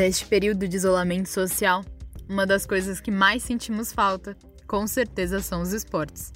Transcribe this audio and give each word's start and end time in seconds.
Neste 0.00 0.24
período 0.24 0.66
de 0.66 0.74
isolamento 0.78 1.28
social, 1.28 1.84
uma 2.26 2.46
das 2.46 2.64
coisas 2.64 3.02
que 3.02 3.10
mais 3.10 3.42
sentimos 3.42 3.92
falta, 3.92 4.34
com 4.66 4.86
certeza, 4.86 5.40
são 5.40 5.60
os 5.60 5.74
esportes. 5.74 6.32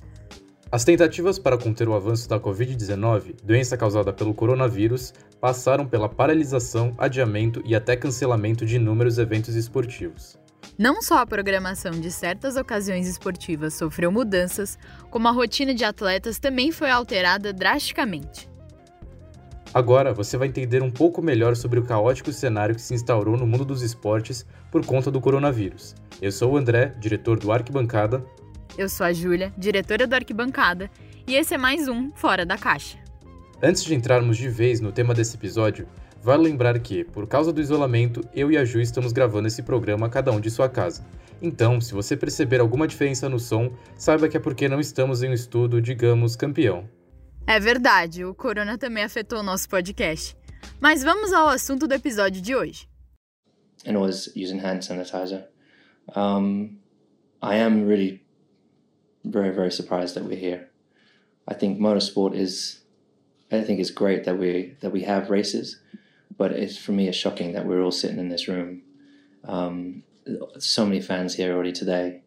As 0.70 0.84
tentativas 0.84 1.38
para 1.38 1.56
conter 1.56 1.88
o 1.88 1.94
avanço 1.94 2.28
da 2.28 2.38
Covid-19, 2.38 3.36
doença 3.42 3.74
causada 3.74 4.12
pelo 4.12 4.34
coronavírus, 4.34 5.14
passaram 5.40 5.86
pela 5.86 6.10
paralisação, 6.10 6.92
adiamento 6.98 7.62
e 7.64 7.74
até 7.74 7.96
cancelamento 7.96 8.66
de 8.66 8.76
inúmeros 8.76 9.16
eventos 9.16 9.54
esportivos. 9.54 10.36
Não 10.76 11.00
só 11.00 11.20
a 11.20 11.26
programação 11.26 11.92
de 11.92 12.10
certas 12.10 12.56
ocasiões 12.56 13.08
esportivas 13.08 13.72
sofreu 13.72 14.12
mudanças, 14.12 14.76
como 15.10 15.26
a 15.26 15.30
rotina 15.30 15.72
de 15.72 15.86
atletas 15.86 16.38
também 16.38 16.70
foi 16.70 16.90
alterada 16.90 17.50
drasticamente. 17.50 18.46
Agora 19.74 20.14
você 20.14 20.36
vai 20.36 20.46
entender 20.46 20.84
um 20.84 20.90
pouco 20.90 21.20
melhor 21.20 21.56
sobre 21.56 21.80
o 21.80 21.82
caótico 21.82 22.32
cenário 22.32 22.76
que 22.76 22.80
se 22.80 22.94
instaurou 22.94 23.36
no 23.36 23.44
mundo 23.44 23.64
dos 23.64 23.82
esportes 23.82 24.46
por 24.70 24.86
conta 24.86 25.10
do 25.10 25.20
coronavírus. 25.20 25.96
Eu 26.22 26.30
sou 26.30 26.52
o 26.52 26.56
André, 26.56 26.94
diretor 27.00 27.40
do 27.40 27.50
Arquibancada. 27.50 28.24
Eu 28.78 28.88
sou 28.88 29.04
a 29.04 29.12
Júlia, 29.12 29.52
diretora 29.58 30.06
do 30.06 30.14
Arquibancada, 30.14 30.88
e 31.26 31.34
esse 31.34 31.54
é 31.54 31.58
mais 31.58 31.88
um 31.88 32.12
Fora 32.12 32.46
da 32.46 32.56
Caixa. 32.56 32.98
Antes 33.60 33.82
de 33.82 33.96
entrarmos 33.96 34.36
de 34.36 34.48
vez 34.48 34.80
no 34.80 34.92
tema 34.92 35.12
desse 35.12 35.34
episódio, 35.34 35.88
vale 36.22 36.44
lembrar 36.44 36.78
que, 36.78 37.02
por 37.02 37.26
causa 37.26 37.52
do 37.52 37.60
isolamento, 37.60 38.24
eu 38.32 38.52
e 38.52 38.56
a 38.56 38.64
Ju 38.64 38.80
estamos 38.80 39.10
gravando 39.10 39.48
esse 39.48 39.62
programa 39.64 40.08
cada 40.08 40.30
um 40.30 40.38
de 40.38 40.52
sua 40.52 40.68
casa. 40.68 41.04
Então, 41.42 41.80
se 41.80 41.92
você 41.92 42.16
perceber 42.16 42.60
alguma 42.60 42.86
diferença 42.86 43.28
no 43.28 43.40
som, 43.40 43.72
saiba 43.96 44.28
que 44.28 44.36
é 44.36 44.40
porque 44.40 44.68
não 44.68 44.78
estamos 44.78 45.24
em 45.24 45.30
um 45.30 45.34
estudo, 45.34 45.82
digamos, 45.82 46.36
campeão. 46.36 46.88
É 47.46 47.60
verdade, 47.60 48.24
o 48.24 48.34
corona 48.34 48.78
também 48.78 49.04
afetou 49.04 49.40
o 49.40 49.42
nosso 49.42 49.68
podcast. 49.68 50.34
Mas 50.80 51.02
vamos 51.02 51.30
ao 51.30 51.48
assunto 51.48 51.86
do 51.86 51.92
episódio 51.92 52.40
de 52.40 52.54
hoje. 52.54 52.88
And 53.86 53.98
was 53.98 54.28
using 54.34 54.60
hand 54.60 54.82
sanitizer. 54.82 55.44
Um, 56.16 56.78
I 57.42 57.56
am 57.56 57.86
really 57.86 58.24
very 59.22 59.50
very 59.54 59.70
surprised 59.70 60.14
that 60.14 60.24
we're 60.24 60.40
here. 60.40 60.70
I 61.46 61.54
think 61.54 61.78
motorsport 61.78 62.34
is, 62.34 62.82
I 63.52 63.62
think 63.62 63.78
it's 63.78 63.90
great 63.90 64.24
that 64.24 64.38
we 64.38 64.78
that 64.80 64.90
we 64.90 65.04
have 65.04 65.28
races, 65.28 65.78
but 66.38 66.50
it's 66.50 66.78
for 66.78 66.92
me 66.92 67.08
it's 67.08 67.18
shocking 67.18 67.52
that 67.52 67.66
we're 67.66 67.82
all 67.82 67.92
sitting 67.92 68.18
in 68.18 68.30
this 68.30 68.48
room. 68.48 68.80
Um, 69.46 70.02
so 70.58 70.86
many 70.86 71.02
fans 71.02 71.34
here 71.34 71.52
already 71.52 71.72
today, 71.72 72.22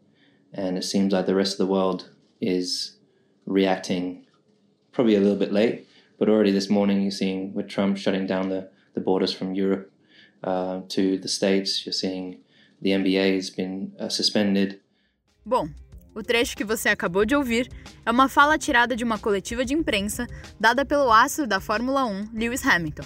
and 0.54 0.78
it 0.78 0.84
seems 0.84 1.12
like 1.12 1.26
the 1.26 1.34
rest 1.34 1.54
of 1.54 1.58
the 1.58 1.74
world 1.74 2.12
is 2.40 2.98
reacting 3.48 4.27
probably 4.98 5.16
a 5.16 5.20
little 5.20 5.38
bit 5.38 5.54
late, 5.54 5.86
but 6.18 6.28
already 6.28 6.52
this 6.52 6.70
morning 6.72 7.04
you're 7.04 7.12
seeing 7.12 7.54
with 7.54 7.68
Trump 7.68 7.98
shutting 7.98 8.26
down 8.26 8.50
the, 8.50 8.68
the 8.96 9.00
borders 9.00 9.32
from 9.32 9.54
Europe 9.54 9.92
uh, 10.44 10.82
to 10.90 11.20
the 11.20 11.28
States, 11.28 11.86
you're 11.86 11.94
seeing 11.94 12.40
the 12.82 12.90
NBA 12.90 13.36
has 13.36 13.52
been 13.52 13.92
uh, 14.00 14.10
suspended. 14.10 14.80
Bom, 15.46 15.70
o 16.16 16.24
trecho 16.24 16.58
que 16.58 16.64
você 16.64 16.90
acabou 16.90 17.26
de 17.26 17.36
ouvir 17.36 17.70
é 18.04 18.10
uma 18.10 18.28
fala 18.28 18.58
tirada 18.58 18.96
de 18.96 19.04
uma 19.04 19.20
coletiva 19.20 19.64
de 19.64 19.76
imprensa 19.76 20.26
dada 20.60 20.84
pelo 20.84 21.12
astro 21.12 21.46
da 21.46 21.60
Fórmula 21.60 22.04
1, 22.04 22.30
Lewis 22.34 22.66
Hamilton. 22.66 23.06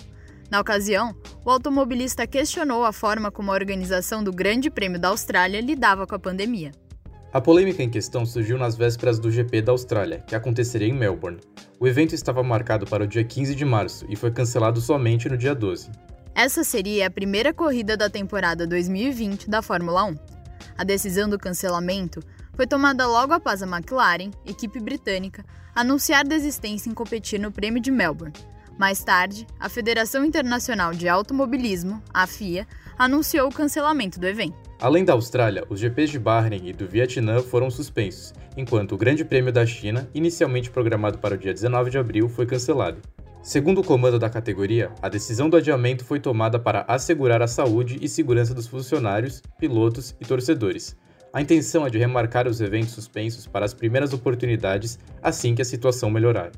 Na 0.49 0.61
ocasião, 0.61 1.13
o 1.45 1.49
automobilista 1.49 2.25
questionou 2.25 2.85
a 2.85 2.93
forma 2.93 3.29
como 3.29 3.51
a 3.51 3.53
organização 3.53 4.23
do 4.23 4.31
Grande 4.31 4.69
Prêmio 4.71 4.99
da 4.99 5.09
Austrália 5.09 5.59
lidava 5.59 6.07
com 6.07 6.15
a 6.15 6.19
pandemia. 6.19 6.71
A 7.33 7.39
polêmica 7.39 7.81
em 7.81 7.89
questão 7.89 8.25
surgiu 8.25 8.57
nas 8.57 8.75
vésperas 8.75 9.17
do 9.17 9.31
GP 9.31 9.61
da 9.61 9.71
Austrália, 9.71 10.19
que 10.27 10.35
aconteceria 10.35 10.89
em 10.89 10.93
Melbourne. 10.93 11.39
O 11.79 11.87
evento 11.87 12.13
estava 12.13 12.43
marcado 12.43 12.85
para 12.85 13.05
o 13.05 13.07
dia 13.07 13.23
15 13.23 13.55
de 13.55 13.63
março 13.63 14.05
e 14.09 14.17
foi 14.17 14.31
cancelado 14.31 14.81
somente 14.81 15.29
no 15.29 15.37
dia 15.37 15.55
12. 15.55 15.89
Essa 16.35 16.61
seria 16.65 17.07
a 17.07 17.09
primeira 17.09 17.53
corrida 17.53 17.95
da 17.95 18.09
temporada 18.09 18.67
2020 18.67 19.49
da 19.49 19.61
Fórmula 19.61 20.03
1. 20.03 20.15
A 20.77 20.83
decisão 20.83 21.29
do 21.29 21.39
cancelamento 21.39 22.19
foi 22.53 22.67
tomada 22.67 23.07
logo 23.07 23.31
após 23.31 23.63
a 23.63 23.65
McLaren, 23.65 24.31
equipe 24.45 24.81
britânica, 24.81 25.45
anunciar 25.73 26.25
desistência 26.25 26.89
em 26.89 26.93
competir 26.93 27.39
no 27.39 27.49
Prêmio 27.49 27.81
de 27.81 27.91
Melbourne. 27.91 28.33
Mais 28.77 29.03
tarde, 29.03 29.45
a 29.59 29.69
Federação 29.69 30.25
Internacional 30.25 30.91
de 30.91 31.07
Automobilismo, 31.07 32.01
a 32.13 32.25
FIA, 32.25 32.67
anunciou 32.97 33.47
o 33.47 33.53
cancelamento 33.53 34.19
do 34.19 34.27
evento. 34.27 34.57
Além 34.79 35.05
da 35.05 35.13
Austrália, 35.13 35.63
os 35.69 35.79
GPs 35.79 36.11
de 36.11 36.19
Bahrein 36.19 36.67
e 36.67 36.73
do 36.73 36.87
Vietnã 36.87 37.41
foram 37.41 37.69
suspensos, 37.69 38.33
enquanto 38.57 38.93
o 38.93 38.97
Grande 38.97 39.23
Prêmio 39.23 39.51
da 39.51 39.65
China, 39.65 40.09
inicialmente 40.13 40.71
programado 40.71 41.19
para 41.19 41.35
o 41.35 41.37
dia 41.37 41.53
19 41.53 41.91
de 41.91 41.97
abril, 41.97 42.27
foi 42.27 42.45
cancelado. 42.45 42.99
Segundo 43.43 43.81
o 43.81 43.83
comando 43.83 44.19
da 44.19 44.29
categoria, 44.29 44.91
a 45.01 45.09
decisão 45.09 45.49
do 45.49 45.57
adiamento 45.57 46.05
foi 46.05 46.19
tomada 46.19 46.59
para 46.59 46.85
assegurar 46.87 47.41
a 47.41 47.47
saúde 47.47 47.97
e 48.01 48.07
segurança 48.07 48.53
dos 48.53 48.67
funcionários, 48.67 49.41
pilotos 49.59 50.15
e 50.19 50.25
torcedores. 50.25 50.95
A 51.33 51.41
intenção 51.41 51.85
é 51.85 51.89
de 51.89 51.97
remarcar 51.97 52.47
os 52.47 52.61
eventos 52.61 52.91
suspensos 52.91 53.47
para 53.47 53.65
as 53.65 53.73
primeiras 53.73 54.13
oportunidades 54.13 54.99
assim 55.23 55.55
que 55.55 55.61
a 55.61 55.65
situação 55.65 56.11
melhorar. 56.11 56.51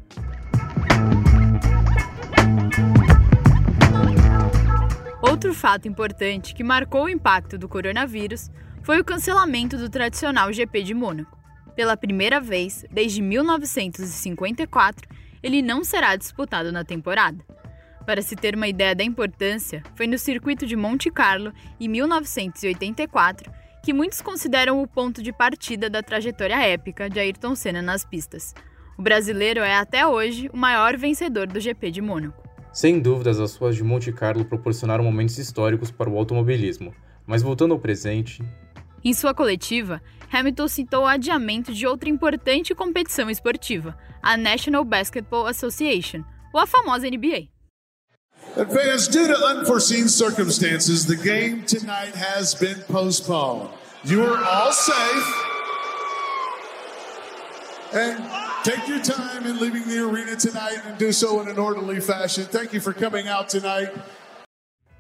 Outro 5.44 5.60
fato 5.60 5.90
importante 5.90 6.56
que 6.56 6.64
marcou 6.64 7.04
o 7.04 7.10
impacto 7.10 7.58
do 7.58 7.68
coronavírus 7.68 8.50
foi 8.82 9.02
o 9.02 9.04
cancelamento 9.04 9.78
do 9.78 9.90
tradicional 9.90 10.54
GP 10.54 10.84
de 10.84 10.94
Mônaco. 10.94 11.38
Pela 11.76 11.98
primeira 11.98 12.40
vez 12.40 12.86
desde 12.90 13.22
1954, 13.22 15.06
ele 15.44 15.62
não 15.62 15.84
será 15.84 16.16
disputado 16.16 16.72
na 16.72 16.86
temporada. 16.86 17.44
Para 18.06 18.22
se 18.22 18.38
ter 18.38 18.56
uma 18.56 18.70
ideia 18.70 18.96
da 18.96 19.04
importância, 19.04 19.84
foi 19.96 20.08
no 20.08 20.18
circuito 20.18 20.66
de 20.66 20.78
Monte 20.78 21.12
Carlo, 21.12 21.52
em 21.78 21.90
1984, 21.90 23.52
que 23.84 23.92
muitos 23.92 24.22
consideram 24.22 24.82
o 24.82 24.88
ponto 24.88 25.22
de 25.22 25.34
partida 25.34 25.90
da 25.90 26.02
trajetória 26.02 26.56
épica 26.66 27.10
de 27.10 27.20
Ayrton 27.20 27.54
Senna 27.54 27.82
nas 27.82 28.06
pistas. 28.06 28.56
O 28.98 29.02
brasileiro 29.02 29.60
é 29.60 29.76
até 29.76 30.08
hoje 30.08 30.50
o 30.54 30.58
maior 30.58 30.96
vencedor 30.96 31.48
do 31.48 31.60
GP 31.60 31.92
de 31.92 32.02
Mônaco. 32.02 32.43
Sem 32.74 33.00
dúvidas, 33.00 33.40
as 33.40 33.56
ruas 33.56 33.76
de 33.76 33.84
Monte 33.84 34.12
Carlo 34.12 34.44
proporcionaram 34.44 35.04
momentos 35.04 35.38
históricos 35.38 35.92
para 35.92 36.10
o 36.10 36.18
automobilismo. 36.18 36.92
Mas 37.26 37.44
voltando 37.44 37.74
ao 37.76 37.80
presente. 37.80 38.44
Em 39.04 39.14
sua 39.14 39.32
coletiva, 39.32 40.02
Hamilton 40.32 40.68
citou 40.68 41.04
o 41.04 41.08
adiamento 41.08 41.72
de 41.72 41.86
outra 41.86 42.10
importante 42.10 42.74
competição 42.74 43.30
esportiva, 43.30 43.96
a 44.24 44.36
National 44.36 44.84
Basketball 44.84 45.46
Association, 45.46 46.24
ou 46.52 46.60
a 46.60 46.66
famosa 46.66 47.08
NBA. 47.08 47.50
Advance 48.58 49.10
due 49.10 49.28
to 49.28 49.46
unforeseen 49.46 50.08
circumstances, 50.08 51.06
the 51.06 51.16
game 51.16 51.64
tonight 51.64 52.16
has 52.16 52.56
been 52.56 52.82
postponed. 52.92 53.70
You 54.04 54.24
are 54.24 54.44
all 54.44 54.72
safe. 54.72 55.54
And 57.94 58.43
Take 58.64 58.88
your 58.88 59.02
time 59.02 59.46
in 59.46 59.60
leaving 59.60 59.84
the 59.90 60.00
arena 60.00 60.38
tonight 60.38 60.80
and 60.88 60.98
do 60.98 61.12
so 61.12 61.42
in 61.42 61.50
an 61.50 61.60
orderly 61.60 62.00
fashion. 62.00 62.46
Thank 62.46 62.74
you 62.74 62.80
for 62.80 62.94
coming 62.94 63.28
out 63.28 63.50
tonight. 63.50 63.92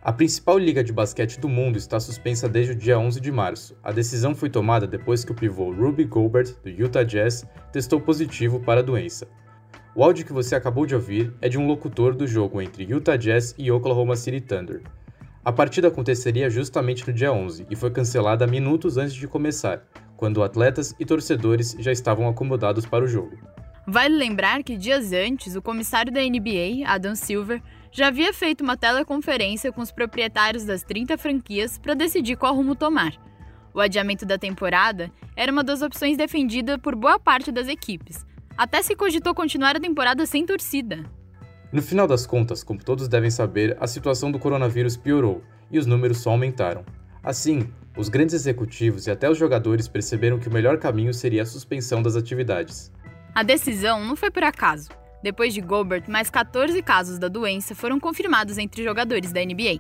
A 0.02 0.12
principal 0.12 0.58
liga 0.58 0.84
de 0.84 0.92
basquete 0.92 1.40
do 1.40 1.48
mundo 1.48 1.78
está 1.78 1.98
suspensa 1.98 2.50
desde 2.50 2.74
o 2.74 2.76
dia 2.76 3.00
11 3.00 3.22
de 3.22 3.32
março. 3.32 3.74
A 3.82 3.94
decisão 3.94 4.36
foi 4.36 4.50
tomada 4.50 4.86
depois 4.86 5.24
que 5.24 5.32
o 5.32 5.36
pivô 5.36 5.72
Ruby 5.72 6.04
Gobert, 6.04 6.56
do 6.62 6.70
Utah 6.70 7.06
Jazz, 7.06 7.46
testou 7.72 8.02
positivo 8.02 8.60
para 8.60 8.82
a 8.82 8.84
doença. 8.84 9.30
O 9.96 10.04
áudio 10.04 10.26
que 10.26 10.34
você 10.34 10.56
acabou 10.56 10.86
de 10.86 10.94
ouvir 10.94 11.34
é 11.40 11.48
de 11.48 11.58
um 11.58 11.66
locutor 11.66 12.14
do 12.14 12.28
jogo 12.28 12.62
entre 12.62 12.84
Utah 12.84 13.16
Jazz 13.16 13.56
e 13.58 13.72
Oklahoma 13.72 14.18
City 14.18 14.42
Thunder. 14.42 14.82
A 15.46 15.52
partida 15.52 15.90
aconteceria 15.90 16.50
justamente 16.50 17.06
no 17.06 17.14
dia 17.14 17.34
11 17.34 17.68
e 17.70 17.76
foi 17.76 17.92
cancelada 17.92 18.48
minutos 18.48 18.96
antes 18.96 19.14
de 19.14 19.28
começar, 19.28 19.84
quando 20.16 20.42
atletas 20.42 20.96
e 20.98 21.06
torcedores 21.06 21.76
já 21.80 21.92
estavam 21.92 22.30
acomodados 22.30 22.86
para 22.86 23.04
o 23.04 23.08
jogo. 23.08 23.38
Vale 23.86 24.16
lembrar 24.16 24.64
que 24.64 24.78
dias 24.78 25.12
antes, 25.12 25.58
o 25.58 25.62
comissário 25.62 26.14
da 26.14 26.22
NBA, 26.22 26.88
Adam 26.88 27.14
Silver, 27.14 27.62
já 27.92 28.08
havia 28.08 28.34
feito 28.34 28.64
uma 28.64 28.78
teleconferência 28.78 29.70
com 29.70 29.82
os 29.82 29.92
proprietários 29.92 30.64
das 30.64 30.82
30 30.82 31.18
franquias 31.18 31.78
para 31.78 31.94
decidir 31.94 32.38
qual 32.38 32.56
rumo 32.56 32.74
tomar. 32.74 33.14
O 33.74 33.82
adiamento 33.82 34.26
da 34.26 34.38
temporada 34.38 35.12
era 35.36 35.52
uma 35.52 35.64
das 35.64 35.82
opções 35.82 36.16
defendida 36.16 36.80
por 36.80 36.96
boa 36.96 37.20
parte 37.20 37.52
das 37.52 37.68
equipes. 37.68 38.26
Até 38.58 38.82
se 38.82 38.96
cogitou 38.96 39.36
continuar 39.36 39.76
a 39.76 39.82
temporada 39.82 40.26
sem 40.26 40.46
torcida. 40.46 41.04
No 41.74 41.82
final 41.82 42.06
das 42.06 42.28
contas, 42.28 42.64
como 42.64 42.84
todos 42.84 43.08
devem 43.08 43.32
saber, 43.32 43.76
a 43.80 43.88
situação 43.88 44.32
do 44.32 44.38
coronavírus 44.38 44.96
piorou 44.96 45.44
e 45.72 45.80
os 45.80 45.88
números 45.88 46.20
só 46.20 46.30
aumentaram. 46.30 46.86
Assim, 47.24 47.68
os 47.98 48.10
grandes 48.10 48.36
executivos 48.36 49.08
e 49.08 49.12
até 49.12 49.28
os 49.28 49.40
jogadores 49.40 49.88
perceberam 49.88 50.38
que 50.38 50.48
o 50.48 50.54
melhor 50.54 50.78
caminho 50.78 51.12
seria 51.12 51.42
a 51.42 51.48
suspensão 51.48 52.04
das 52.04 52.16
atividades. 52.16 52.92
A 53.34 53.42
decisão 53.42 54.06
não 54.06 54.16
foi 54.16 54.30
por 54.30 54.44
acaso. 54.44 54.90
Depois 55.24 55.52
de 55.52 55.62
Gobert, 55.62 56.04
mais 56.08 56.30
14 56.30 56.80
casos 56.84 57.18
da 57.18 57.28
doença 57.28 57.74
foram 57.74 58.00
confirmados 58.00 58.60
entre 58.60 58.84
jogadores 58.84 59.32
da 59.32 59.44
NBA. 59.44 59.80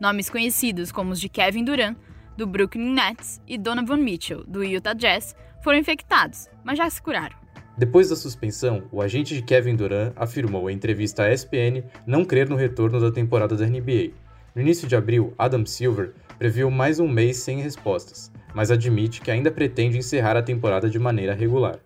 Nomes 0.00 0.28
conhecidos 0.28 0.90
como 0.90 1.12
os 1.12 1.20
de 1.20 1.28
Kevin 1.28 1.62
Durant, 1.62 1.96
do 2.36 2.44
Brooklyn 2.44 2.92
Nets, 2.92 3.40
e 3.46 3.56
Donovan 3.56 3.98
Mitchell, 3.98 4.42
do 4.48 4.64
Utah 4.64 4.94
Jazz, 4.94 5.36
foram 5.62 5.78
infectados, 5.78 6.48
mas 6.64 6.76
já 6.76 6.90
se 6.90 7.00
curaram. 7.00 7.39
Depois 7.80 8.10
da 8.10 8.14
suspensão, 8.14 8.82
o 8.92 9.00
agente 9.00 9.34
de 9.34 9.40
Kevin 9.40 9.74
Durant 9.74 10.12
afirmou 10.14 10.68
em 10.68 10.74
entrevista 10.74 11.22
à 11.22 11.32
ESPN 11.32 11.82
não 12.06 12.26
crer 12.26 12.46
no 12.46 12.54
retorno 12.54 13.00
da 13.00 13.10
temporada 13.10 13.56
da 13.56 13.64
NBA. 13.64 14.10
No 14.54 14.60
início 14.60 14.86
de 14.86 14.94
abril, 14.94 15.32
Adam 15.38 15.64
Silver 15.64 16.12
previu 16.38 16.70
mais 16.70 17.00
um 17.00 17.08
mês 17.08 17.38
sem 17.38 17.62
respostas, 17.62 18.30
mas 18.52 18.70
admite 18.70 19.22
que 19.22 19.30
ainda 19.30 19.50
pretende 19.50 19.96
encerrar 19.96 20.36
a 20.36 20.42
temporada 20.42 20.90
de 20.90 20.98
maneira 20.98 21.32
regular. 21.32 21.78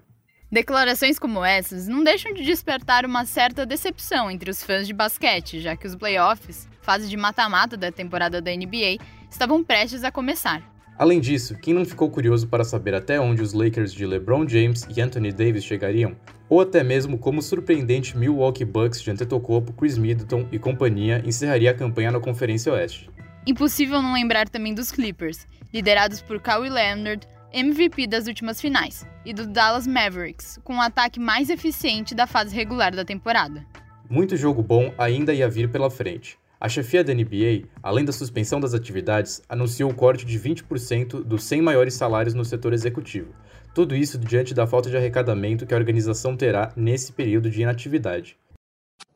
Declarações 0.50 1.17
como 1.17 1.44
essas 1.44 1.87
não 1.87 2.02
deixam 2.02 2.35
de 2.35 2.43
despertar 2.43 3.06
uma 3.06 3.25
certa 3.25 3.64
decepção 3.64 4.29
entre 4.29 4.50
os 4.50 4.64
fãs 4.64 4.88
de 4.88 4.93
basquete, 4.93 5.61
já 5.61 5.76
que 5.76 5.87
os 5.87 5.94
playoffs, 5.94 6.69
fase 6.82 7.08
de 7.08 7.17
mata-mata 7.17 7.76
da 7.76 7.93
temporada 7.93 8.43
da 8.43 8.50
NBA, 8.50 8.99
estavam 9.31 9.62
prestes 9.62 10.02
a 10.02 10.11
começar. 10.11 10.73
Além 10.96 11.20
disso, 11.20 11.56
quem 11.56 11.75
não 11.75 11.85
ficou 11.85 12.08
curioso 12.08 12.46
para 12.46 12.62
saber 12.62 12.94
até 12.94 13.19
onde 13.19 13.43
os 13.43 13.52
Lakers 13.52 13.93
de 13.93 14.06
LeBron 14.06 14.49
James 14.49 14.87
e 14.94 15.00
Anthony 15.00 15.32
Davis 15.32 15.64
chegariam, 15.64 16.17
ou 16.49 16.61
até 16.61 16.85
mesmo 16.85 17.19
como 17.19 17.41
o 17.41 17.43
surpreendente 17.43 18.17
Milwaukee 18.17 18.64
Bucks 18.64 19.02
de 19.02 19.11
Antetokounmpo, 19.11 19.73
Chris 19.73 19.99
Middleton 19.99 20.46
e 20.52 20.58
companhia 20.58 21.20
encerraria 21.26 21.73
a 21.73 21.75
campanha 21.75 22.12
na 22.12 22.20
Conferência 22.20 22.73
Oeste. 22.73 23.11
Impossível 23.44 24.00
não 24.00 24.14
lembrar 24.14 24.49
também 24.49 24.73
dos 24.73 24.93
Clippers, 24.93 25.49
liderados 25.73 26.23
por 26.23 26.41
Kawhi 26.41 26.70
Leonard, 26.70 27.26
MVP 27.52 28.06
das 28.06 28.29
últimas 28.29 28.61
finais, 28.61 29.05
e 29.25 29.35
do 29.35 29.49
Dallas 29.49 29.87
Mavericks, 29.87 30.61
com 30.62 30.76
o 30.76 30.81
ataque 30.81 31.19
mais 31.19 31.50
eficiente 31.50 32.14
da 32.14 32.26
fase 32.26 32.55
regular 32.55 32.94
da 32.94 33.05
temporada. 33.05 33.67
Muito 34.08 34.37
jogo 34.37 34.62
bom 34.62 34.94
ainda 34.96 35.35
ia 35.35 35.49
vir 35.49 35.69
pela 35.70 35.91
frente. 35.91 36.38
A 36.64 36.69
chefia 36.70 37.05
da 37.05 37.12
NBA, 37.12 37.69
além 37.82 38.06
da 38.06 38.11
suspensão 38.11 38.58
das 38.58 38.72
atividades, 38.72 39.43
anunciou 39.50 39.90
o 39.90 39.94
corte 39.94 40.25
de 40.25 40.40
20% 40.40 41.22
dos 41.22 41.44
100 41.44 41.61
maiores 41.61 41.93
salários 41.93 42.32
no 42.32 42.43
setor 42.43 42.72
executivo. 42.72 43.34
Tudo 43.75 43.94
isso 43.94 44.16
diante 44.19 44.55
da 44.55 44.66
falta 44.66 44.88
de 44.88 44.96
arrecadamento 44.96 45.66
que 45.66 45.75
a 45.75 45.76
organização 45.76 46.34
terá 46.34 46.72
nesse 46.75 47.12
período 47.12 47.50
de 47.50 47.61
inatividade. 47.61 48.38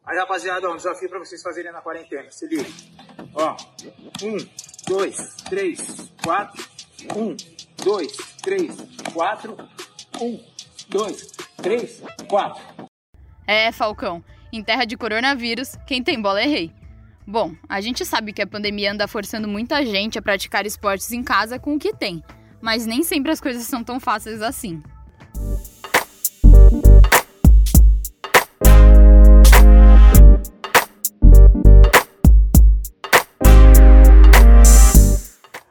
Aí, 0.04 0.18
rapaziada, 0.18 0.68
um 0.68 0.76
desafio 0.76 1.08
para 1.08 1.20
vocês 1.20 1.40
fazerem 1.40 1.72
na 1.72 1.80
quarentena. 1.80 2.30
Se 2.30 2.46
liga. 2.46 2.68
Ó, 3.32 3.56
um, 4.22 4.36
dois, 4.86 5.16
três, 5.48 6.12
quatro. 6.22 6.62
Um, 7.16 7.34
dois, 7.82 8.14
três, 8.42 8.76
quatro. 9.14 9.56
Um, 10.20 10.38
dois, 10.90 11.30
três, 11.62 12.02
quatro. 12.28 12.62
É, 13.46 13.72
Falcão. 13.72 14.22
Em 14.52 14.62
terra 14.62 14.84
de 14.84 14.98
coronavírus, 14.98 15.76
quem 15.86 16.02
tem 16.02 16.20
bola 16.20 16.42
é 16.42 16.46
rei. 16.46 16.77
Bom, 17.30 17.54
a 17.68 17.78
gente 17.82 18.06
sabe 18.06 18.32
que 18.32 18.40
a 18.40 18.46
pandemia 18.46 18.90
anda 18.90 19.06
forçando 19.06 19.46
muita 19.46 19.84
gente 19.84 20.18
a 20.18 20.22
praticar 20.22 20.64
esportes 20.64 21.12
em 21.12 21.22
casa 21.22 21.58
com 21.58 21.74
o 21.74 21.78
que 21.78 21.92
tem, 21.92 22.24
mas 22.58 22.86
nem 22.86 23.02
sempre 23.02 23.30
as 23.30 23.38
coisas 23.38 23.64
são 23.64 23.84
tão 23.84 24.00
fáceis 24.00 24.40
assim. 24.40 24.82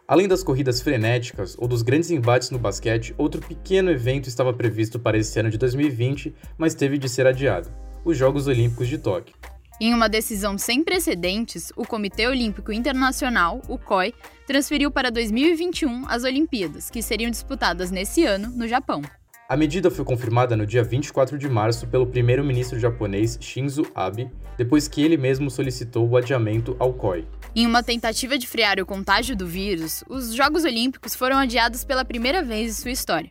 Além 0.07 0.27
das 0.27 0.43
corridas 0.43 0.79
frenéticas 0.79 1.55
ou 1.57 1.67
dos 1.67 1.81
grandes 1.81 2.11
embates 2.11 2.51
no 2.51 2.59
basquete, 2.59 3.15
outro 3.17 3.41
pequeno 3.41 3.89
evento 3.89 4.29
estava 4.29 4.53
previsto 4.53 4.99
para 4.99 5.17
esse 5.17 5.39
ano 5.39 5.49
de 5.49 5.57
2020, 5.57 6.35
mas 6.55 6.75
teve 6.75 6.99
de 6.99 7.09
ser 7.09 7.25
adiado: 7.25 7.71
os 8.05 8.15
Jogos 8.15 8.45
Olímpicos 8.45 8.87
de 8.87 8.99
Tóquio. 8.99 9.33
Em 9.79 9.93
uma 9.93 10.09
decisão 10.09 10.57
sem 10.57 10.83
precedentes, 10.83 11.71
o 11.75 11.85
Comitê 11.85 12.25
Olímpico 12.25 12.71
Internacional, 12.71 13.61
o 13.69 13.77
COI, 13.77 14.11
transferiu 14.47 14.89
para 14.89 15.11
2021 15.11 16.09
as 16.09 16.23
Olimpíadas, 16.23 16.89
que 16.89 16.99
seriam 17.03 17.29
disputadas 17.29 17.91
nesse 17.91 18.23
ano 18.25 18.49
no 18.49 18.67
Japão. 18.67 19.03
A 19.47 19.55
medida 19.55 19.91
foi 19.91 20.03
confirmada 20.03 20.57
no 20.57 20.65
dia 20.65 20.83
24 20.83 21.37
de 21.37 21.47
março 21.47 21.85
pelo 21.85 22.07
primeiro-ministro 22.07 22.79
japonês 22.79 23.37
Shinzo 23.39 23.85
Abe, 23.93 24.31
depois 24.57 24.87
que 24.87 25.03
ele 25.03 25.15
mesmo 25.15 25.51
solicitou 25.51 26.09
o 26.09 26.17
adiamento 26.17 26.75
ao 26.79 26.91
COI. 26.93 27.27
Em 27.55 27.67
uma 27.67 27.83
tentativa 27.83 28.35
de 28.35 28.47
frear 28.47 28.79
o 28.79 28.85
contágio 28.85 29.35
do 29.35 29.45
vírus, 29.45 30.03
os 30.09 30.33
Jogos 30.33 30.63
Olímpicos 30.63 31.15
foram 31.15 31.37
adiados 31.37 31.83
pela 31.83 32.03
primeira 32.03 32.41
vez 32.41 32.71
em 32.71 32.81
sua 32.81 32.91
história. 32.91 33.29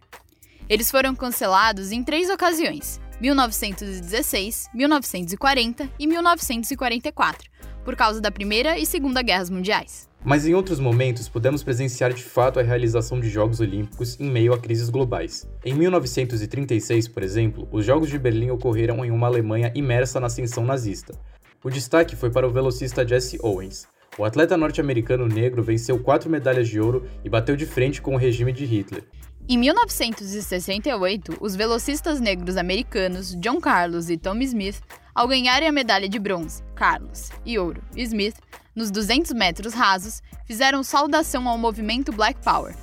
Eles 0.69 0.91
foram 0.93 1.15
cancelados 1.15 1.91
em 1.91 2.05
três 2.05 2.31
ocasiões: 2.31 3.01
1916, 3.21 4.69
1940 4.75 5.89
e 5.99 6.07
1944, 6.07 7.51
por 7.85 7.97
causa 7.97 8.21
da 8.21 8.31
Primeira 8.31 8.79
e 8.79 8.85
Segunda 8.85 9.23
Guerras 9.23 9.51
Mundiais. 9.51 10.09
Mas 10.25 10.47
em 10.47 10.55
outros 10.55 10.81
momentos 10.81 11.29
pudemos 11.29 11.63
presenciar 11.63 12.13
de 12.13 12.23
fato 12.23 12.59
a 12.59 12.63
realização 12.63 13.21
de 13.21 13.29
Jogos 13.29 13.61
Olímpicos 13.61 14.19
em 14.19 14.31
meio 14.31 14.53
a 14.53 14.59
crises 14.59 14.91
globais. 14.91 15.49
Em 15.65 15.73
1936, 15.73 17.09
por 17.09 17.23
exemplo, 17.23 17.69
os 17.71 17.85
Jogos 17.85 18.11
de 18.11 18.19
Berlim 18.19 18.51
ocorreram 18.51 19.05
em 19.05 19.11
uma 19.11 19.29
Alemanha 19.29 19.73
imersa 19.75 20.19
na 20.19 20.27
ascensão 20.27 20.65
nazista. 20.65 21.15
O 21.63 21.71
destaque 21.71 22.17
foi 22.17 22.31
para 22.31 22.47
o 22.47 22.51
velocista 22.51 23.07
Jesse 23.07 23.39
Owens, 23.41 23.87
o 24.19 24.25
atleta 24.25 24.57
norte-americano 24.57 25.27
negro 25.27 25.63
venceu 25.63 25.99
quatro 25.99 26.31
medalhas 26.31 26.69
de 26.69 26.81
ouro 26.81 27.05
e 27.23 27.29
bateu 27.29 27.55
de 27.55 27.67
frente 27.67 28.01
com 28.01 28.15
o 28.15 28.19
regime 28.19 28.51
de 28.51 28.65
Hitler. 28.65 29.05
Em 29.49 29.57
1968, 29.59 31.37
os 31.41 31.55
velocistas 31.55 32.19
negros 32.21 32.57
americanos 32.57 33.33
John 33.37 33.61
Carlos 33.61 34.11
e 34.11 34.17
Tommy 34.17 34.45
Smith, 34.45 34.83
ao 35.15 35.29
ganharem 35.29 35.69
a 35.69 35.73
medalha 35.73 36.09
de 36.09 36.19
bronze, 36.19 36.65
Carlos, 36.75 37.31
e 37.45 37.57
ouro, 37.57 37.81
Smith, 37.97 38.35
nos 38.75 38.91
200 38.91 39.33
metros 39.35 39.73
rasos, 39.73 40.21
fizeram 40.47 40.83
saudação 40.83 41.49
ao 41.49 41.57
movimento 41.57 42.11
Black 42.11 42.41
Power. 42.43 42.75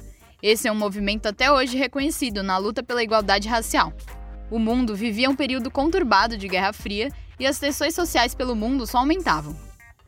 Esse 0.42 0.70
é 0.70 0.72
um 0.72 0.76
movimento 0.76 1.26
até 1.26 1.52
hoje 1.52 1.78
reconhecido 1.78 2.42
na 2.42 2.58
luta 2.58 2.82
pela 2.82 3.04
igualdade 3.04 3.50
racial. 3.50 3.92
O 4.50 4.58
mundo 4.58 4.96
vivia 4.96 5.30
um 5.30 5.36
período 5.36 5.70
conturbado 5.70 6.38
de 6.38 6.48
Guerra 6.48 6.72
Fria 6.72 7.10
e 7.38 7.46
as 7.46 7.60
tensões 7.60 7.94
sociais 7.94 8.34
pelo 8.34 8.56
mundo 8.56 8.88
só 8.88 9.00
aumentavam. 9.00 9.54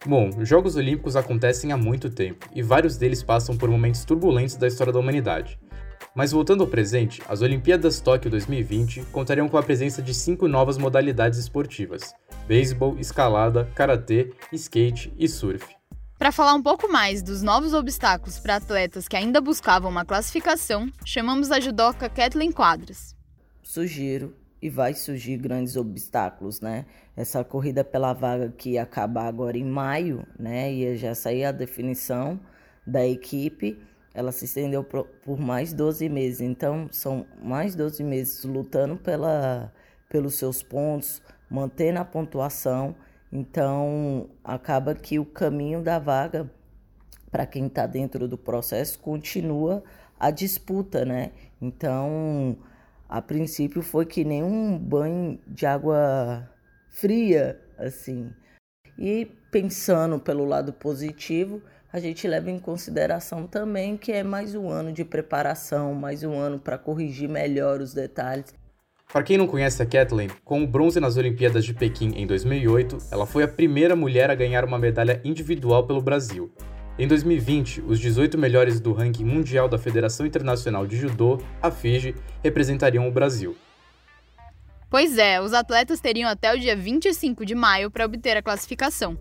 Bom, 0.05 0.29
os 0.37 0.47
Jogos 0.47 0.77
Olímpicos 0.77 1.17
acontecem 1.17 1.73
há 1.73 1.77
muito 1.77 2.09
tempo 2.09 2.47
e 2.53 2.61
vários 2.61 2.95
deles 2.95 3.23
passam 3.23 3.57
por 3.57 3.69
momentos 3.69 4.05
turbulentos 4.05 4.55
da 4.55 4.67
história 4.67 4.93
da 4.93 4.99
humanidade. 4.99 5.59
Mas 6.15 6.31
voltando 6.31 6.63
ao 6.63 6.69
presente, 6.69 7.21
as 7.27 7.41
Olimpíadas 7.41 7.99
Tóquio 7.99 8.31
2020 8.31 9.01
contariam 9.11 9.49
com 9.49 9.57
a 9.57 9.63
presença 9.63 10.01
de 10.01 10.13
cinco 10.13 10.47
novas 10.47 10.77
modalidades 10.77 11.39
esportivas: 11.39 12.13
beisebol, 12.47 12.97
escalada, 12.97 13.69
karatê, 13.75 14.33
skate 14.51 15.13
e 15.17 15.27
surf. 15.27 15.75
Para 16.17 16.31
falar 16.31 16.53
um 16.53 16.63
pouco 16.63 16.89
mais 16.89 17.21
dos 17.21 17.43
novos 17.43 17.73
obstáculos 17.73 18.39
para 18.39 18.55
atletas 18.55 19.07
que 19.07 19.17
ainda 19.17 19.41
buscavam 19.41 19.91
uma 19.91 20.05
classificação, 20.05 20.89
chamamos 21.05 21.51
a 21.51 21.59
judoca 21.59 22.07
Kathleen 22.07 22.53
Quadras. 22.53 23.13
Sugiro 23.61 24.33
e 24.61 24.69
vai 24.69 24.93
surgir 24.93 25.37
grandes 25.37 25.75
obstáculos, 25.75 26.61
né? 26.61 26.85
Essa 27.15 27.43
corrida 27.43 27.83
pela 27.83 28.13
vaga 28.13 28.53
que 28.57 28.71
ia 28.71 28.83
acabar 28.83 29.27
agora 29.27 29.57
em 29.57 29.65
maio, 29.65 30.25
né? 30.39 30.73
Ia 30.73 30.95
já 30.95 31.13
sair 31.13 31.43
a 31.43 31.51
definição 31.51 32.39
da 32.87 33.05
equipe, 33.05 33.77
ela 34.15 34.31
se 34.31 34.45
estendeu 34.45 34.81
por 34.83 35.37
mais 35.37 35.73
12 35.73 36.07
meses. 36.07 36.39
Então, 36.39 36.87
são 36.89 37.25
mais 37.43 37.75
12 37.75 38.01
meses 38.01 38.45
lutando 38.45 38.95
pela, 38.95 39.71
pelos 40.09 40.35
seus 40.35 40.63
pontos, 40.63 41.21
mantendo 41.49 41.99
a 41.99 42.05
pontuação. 42.05 42.95
Então, 43.31 44.29
acaba 44.41 44.95
que 44.95 45.19
o 45.19 45.25
caminho 45.25 45.83
da 45.83 45.99
vaga, 45.99 46.49
para 47.29 47.45
quem 47.45 47.67
está 47.67 47.85
dentro 47.85 48.25
do 48.25 48.37
processo, 48.37 48.97
continua 48.99 49.83
a 50.17 50.31
disputa, 50.31 51.03
né? 51.03 51.31
Então, 51.61 52.57
a 53.09 53.21
princípio 53.21 53.81
foi 53.81 54.05
que 54.05 54.23
nem 54.23 54.41
um 54.41 54.77
banho 54.77 55.37
de 55.45 55.65
água 55.65 56.49
fria, 56.89 57.61
assim. 57.77 58.31
E 58.97 59.25
pensando 59.51 60.17
pelo 60.17 60.45
lado 60.45 60.71
positivo, 60.71 61.61
a 61.95 61.99
gente 62.01 62.27
leva 62.27 62.51
em 62.51 62.59
consideração 62.59 63.47
também 63.47 63.95
que 63.95 64.11
é 64.11 64.21
mais 64.21 64.53
um 64.53 64.69
ano 64.69 64.91
de 64.91 65.05
preparação, 65.05 65.93
mais 65.93 66.23
um 66.23 66.37
ano 66.37 66.59
para 66.59 66.77
corrigir 66.77 67.29
melhor 67.29 67.79
os 67.79 67.93
detalhes. 67.93 68.53
Para 69.07 69.23
quem 69.23 69.37
não 69.37 69.47
conhece 69.47 69.81
a 69.81 69.85
Kathleen, 69.85 70.29
com 70.43 70.61
o 70.61 70.67
bronze 70.67 70.99
nas 70.99 71.15
Olimpíadas 71.15 71.63
de 71.63 71.73
Pequim 71.73 72.11
em 72.17 72.27
2008, 72.27 72.97
ela 73.09 73.25
foi 73.25 73.43
a 73.43 73.47
primeira 73.47 73.95
mulher 73.95 74.29
a 74.29 74.35
ganhar 74.35 74.65
uma 74.65 74.77
medalha 74.77 75.21
individual 75.23 75.87
pelo 75.87 76.01
Brasil. 76.01 76.51
Em 76.99 77.07
2020, 77.07 77.83
os 77.87 77.97
18 77.97 78.37
melhores 78.37 78.81
do 78.81 78.91
ranking 78.91 79.23
mundial 79.23 79.69
da 79.69 79.77
Federação 79.77 80.25
Internacional 80.25 80.85
de 80.85 80.97
Judô, 80.97 81.39
a 81.61 81.71
FIGE, 81.71 82.13
representariam 82.43 83.07
o 83.07 83.11
Brasil. 83.11 83.55
Pois 84.89 85.17
é, 85.17 85.39
os 85.39 85.53
atletas 85.53 86.01
teriam 86.01 86.29
até 86.29 86.53
o 86.53 86.59
dia 86.59 86.75
25 86.75 87.45
de 87.45 87.55
maio 87.55 87.89
para 87.89 88.03
obter 88.03 88.35
a 88.35 88.41
classificação. 88.41 89.17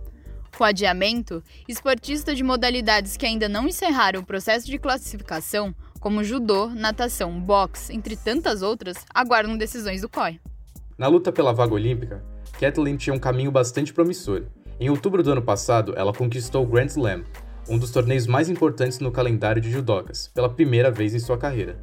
Com 0.57 0.63
adiamento, 0.63 1.43
esportistas 1.69 2.37
de 2.37 2.45
modalidades 2.45 3.17
que 3.17 3.27
ainda 3.27 3.49
não 3.49 3.67
encerraram 3.67 4.21
o 4.21 4.25
processo 4.25 4.67
de 4.67 4.79
classificação, 4.79 5.75
como 5.99 6.23
judô, 6.23 6.69
natação, 6.69 7.41
boxe, 7.41 7.93
entre 7.93 8.17
tantas 8.17 8.63
outras, 8.63 8.99
aguardam 9.13 9.57
decisões 9.57 10.03
do 10.03 10.09
COI. 10.09 10.41
Na 10.97 11.09
luta 11.09 11.33
pela 11.33 11.53
vaga 11.53 11.75
olímpica, 11.75 12.25
Kathleen 12.61 12.97
tinha 12.97 13.15
um 13.15 13.19
caminho 13.19 13.51
bastante 13.51 13.93
promissor. 13.93 14.45
Em 14.79 14.89
outubro 14.89 15.25
do 15.25 15.33
ano 15.33 15.43
passado, 15.43 15.93
ela 15.97 16.13
conquistou 16.13 16.63
o 16.63 16.67
Grand 16.67 16.87
Slam, 16.87 17.25
um 17.69 17.77
dos 17.77 17.91
torneios 17.91 18.27
mais 18.27 18.49
importantes 18.49 19.01
no 19.01 19.11
calendário 19.11 19.61
de 19.61 19.73
judocas, 19.73 20.29
pela 20.29 20.49
primeira 20.49 20.91
vez 20.91 21.15
em 21.15 21.19
sua 21.19 21.37
carreira. 21.37 21.81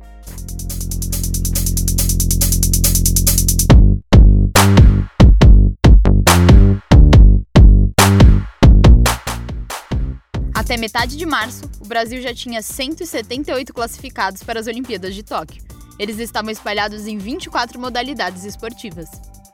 Até 10.72 10.80
metade 10.80 11.18
de 11.18 11.26
março, 11.26 11.70
o 11.82 11.86
Brasil 11.86 12.22
já 12.22 12.34
tinha 12.34 12.62
178 12.62 13.74
classificados 13.74 14.42
para 14.42 14.58
as 14.58 14.68
Olimpíadas 14.68 15.14
de 15.14 15.22
Tóquio. 15.22 15.62
Eles 16.00 16.18
estavam 16.18 16.50
espalhados 16.50 17.08
em 17.08 17.18
24 17.18 17.78
modalidades 17.78 18.46
esportivas. 18.46 19.10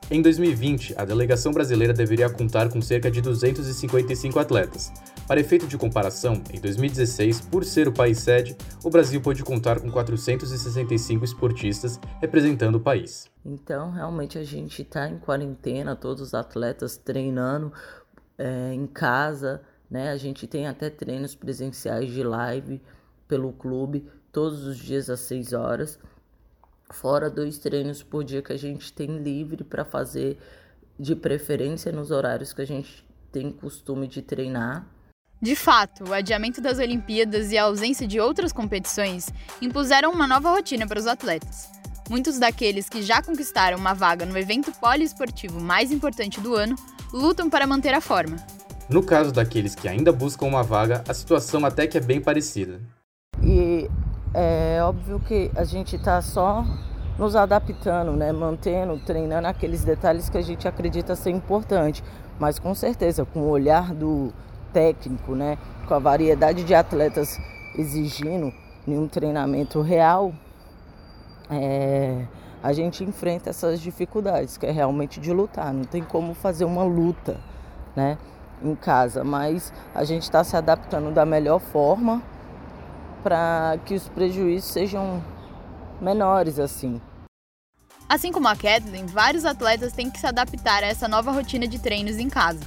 Em 0.08 0.22
2020, 0.22 0.94
a 0.96 1.04
delegação 1.04 1.50
brasileira 1.50 1.92
deveria 1.92 2.30
contar 2.30 2.68
com 2.68 2.80
cerca 2.80 3.10
de 3.10 3.20
255 3.20 4.38
atletas. 4.38 4.92
Para 5.26 5.40
efeito 5.40 5.66
de 5.66 5.76
comparação, 5.76 6.40
em 6.54 6.60
2016, 6.60 7.40
por 7.40 7.64
ser 7.64 7.88
o 7.88 7.92
país 7.92 8.18
sede, 8.18 8.56
o 8.84 8.88
Brasil 8.88 9.20
pôde 9.20 9.42
contar 9.42 9.80
com 9.80 9.90
465 9.90 11.24
esportistas 11.24 11.98
representando 12.20 12.76
o 12.76 12.80
país. 12.80 13.28
Então, 13.44 13.90
realmente 13.90 14.38
a 14.38 14.44
gente 14.44 14.82
está 14.82 15.08
em 15.08 15.18
quarentena, 15.18 15.96
todos 15.96 16.22
os 16.22 16.32
atletas 16.32 16.96
treinando 16.96 17.72
é, 18.38 18.72
em 18.72 18.86
casa, 18.86 19.60
né? 19.90 20.10
A 20.10 20.16
gente 20.16 20.46
tem 20.46 20.66
até 20.66 20.90
treinos 20.90 21.34
presenciais 21.34 22.10
de 22.10 22.22
live 22.22 22.80
pelo 23.26 23.52
clube 23.52 24.08
todos 24.32 24.64
os 24.64 24.78
dias 24.78 25.08
às 25.10 25.20
6 25.20 25.52
horas 25.52 25.98
fora 26.90 27.28
dois 27.30 27.58
treinos 27.58 28.02
por 28.02 28.24
dia 28.24 28.42
que 28.42 28.52
a 28.52 28.58
gente 28.58 28.92
tem 28.92 29.18
livre 29.18 29.64
para 29.64 29.84
fazer, 29.84 30.38
de 30.98 31.14
preferência 31.14 31.92
nos 31.92 32.10
horários 32.10 32.52
que 32.52 32.62
a 32.62 32.66
gente 32.66 33.06
tem 33.30 33.52
costume 33.52 34.08
de 34.08 34.22
treinar. 34.22 34.86
De 35.40 35.54
fato, 35.54 36.02
o 36.08 36.12
adiamento 36.12 36.60
das 36.60 36.78
Olimpíadas 36.78 37.52
e 37.52 37.58
a 37.58 37.64
ausência 37.64 38.08
de 38.08 38.18
outras 38.18 38.52
competições 38.52 39.28
impuseram 39.62 40.10
uma 40.10 40.26
nova 40.26 40.50
rotina 40.50 40.86
para 40.86 40.98
os 40.98 41.06
atletas. 41.06 41.68
Muitos 42.10 42.38
daqueles 42.38 42.88
que 42.88 43.02
já 43.02 43.22
conquistaram 43.22 43.78
uma 43.78 43.94
vaga 43.94 44.26
no 44.26 44.36
evento 44.36 44.72
poliesportivo 44.80 45.60
mais 45.60 45.92
importante 45.92 46.40
do 46.40 46.54
ano 46.56 46.74
lutam 47.12 47.48
para 47.48 47.66
manter 47.66 47.94
a 47.94 48.00
forma. 48.00 48.36
No 48.88 49.02
caso 49.02 49.32
daqueles 49.32 49.74
que 49.74 49.86
ainda 49.86 50.10
buscam 50.10 50.46
uma 50.46 50.62
vaga, 50.62 51.04
a 51.06 51.12
situação 51.12 51.64
até 51.64 51.86
que 51.86 51.98
é 51.98 52.00
bem 52.00 52.20
parecida. 52.20 52.80
E 53.42 53.90
é 54.32 54.80
óbvio 54.82 55.20
que 55.20 55.50
a 55.54 55.64
gente 55.64 55.96
está 55.96 56.22
só 56.22 56.64
nos 57.18 57.36
adaptando, 57.36 58.12
né? 58.12 58.32
mantendo, 58.32 58.98
treinando 59.04 59.46
aqueles 59.46 59.84
detalhes 59.84 60.30
que 60.30 60.38
a 60.38 60.42
gente 60.42 60.66
acredita 60.66 61.14
ser 61.14 61.30
importante, 61.30 62.02
mas 62.38 62.58
com 62.58 62.74
certeza 62.74 63.26
com 63.26 63.40
o 63.40 63.48
olhar 63.48 63.92
do 63.92 64.32
técnico, 64.72 65.34
né? 65.34 65.58
com 65.86 65.94
a 65.94 65.98
variedade 65.98 66.64
de 66.64 66.74
atletas 66.74 67.38
exigindo 67.76 68.52
um 68.86 69.06
treinamento 69.06 69.82
real, 69.82 70.32
é, 71.50 72.24
a 72.62 72.72
gente 72.72 73.04
enfrenta 73.04 73.50
essas 73.50 73.80
dificuldades, 73.80 74.56
que 74.56 74.64
é 74.64 74.70
realmente 74.70 75.20
de 75.20 75.32
lutar. 75.32 75.74
Não 75.74 75.84
tem 75.84 76.02
como 76.02 76.32
fazer 76.32 76.64
uma 76.64 76.84
luta 76.84 77.36
né, 77.94 78.16
em 78.62 78.74
casa, 78.74 79.22
mas 79.24 79.72
a 79.94 80.04
gente 80.04 80.22
está 80.22 80.42
se 80.42 80.56
adaptando 80.56 81.12
da 81.12 81.24
melhor 81.24 81.60
forma 81.60 82.22
para 83.22 83.78
que 83.84 83.94
os 83.94 84.08
prejuízos 84.08 84.70
sejam 84.70 85.22
menores 86.00 86.58
assim. 86.58 87.00
Assim 88.08 88.32
como 88.32 88.48
a 88.48 88.56
Kathleen, 88.56 89.06
vários 89.06 89.44
atletas 89.44 89.92
têm 89.92 90.10
que 90.10 90.18
se 90.18 90.26
adaptar 90.26 90.82
a 90.82 90.86
essa 90.86 91.06
nova 91.06 91.30
rotina 91.30 91.68
de 91.68 91.78
treinos 91.78 92.18
em 92.18 92.28
casa. 92.28 92.60